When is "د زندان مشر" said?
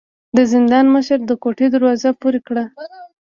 0.37-1.19